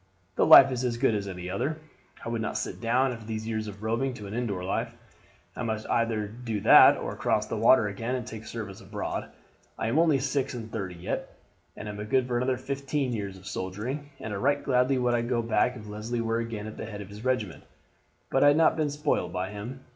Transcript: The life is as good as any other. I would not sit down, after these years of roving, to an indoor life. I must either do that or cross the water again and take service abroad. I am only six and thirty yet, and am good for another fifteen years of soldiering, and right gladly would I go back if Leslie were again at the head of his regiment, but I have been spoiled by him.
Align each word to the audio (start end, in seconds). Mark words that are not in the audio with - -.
The 0.35 0.47
life 0.47 0.71
is 0.71 0.83
as 0.83 0.97
good 0.97 1.13
as 1.13 1.27
any 1.27 1.47
other. 1.47 1.77
I 2.25 2.29
would 2.29 2.41
not 2.41 2.57
sit 2.57 2.81
down, 2.81 3.11
after 3.11 3.27
these 3.27 3.47
years 3.47 3.67
of 3.67 3.83
roving, 3.83 4.15
to 4.15 4.25
an 4.25 4.33
indoor 4.33 4.63
life. 4.63 4.91
I 5.55 5.61
must 5.61 5.87
either 5.91 6.25
do 6.27 6.59
that 6.61 6.97
or 6.97 7.15
cross 7.15 7.45
the 7.45 7.55
water 7.57 7.87
again 7.87 8.15
and 8.15 8.25
take 8.25 8.45
service 8.47 8.81
abroad. 8.81 9.29
I 9.77 9.89
am 9.89 9.99
only 9.99 10.17
six 10.17 10.55
and 10.55 10.71
thirty 10.71 10.95
yet, 10.95 11.37
and 11.77 11.87
am 11.87 12.03
good 12.05 12.27
for 12.27 12.37
another 12.37 12.57
fifteen 12.57 13.13
years 13.13 13.37
of 13.37 13.45
soldiering, 13.45 14.09
and 14.19 14.35
right 14.41 14.63
gladly 14.63 14.97
would 14.97 15.13
I 15.13 15.21
go 15.21 15.43
back 15.43 15.75
if 15.77 15.87
Leslie 15.87 16.19
were 16.19 16.39
again 16.39 16.65
at 16.65 16.77
the 16.77 16.85
head 16.87 17.01
of 17.01 17.09
his 17.09 17.23
regiment, 17.23 17.63
but 18.31 18.43
I 18.43 18.53
have 18.53 18.75
been 18.75 18.89
spoiled 18.89 19.31
by 19.31 19.51
him. 19.51 19.81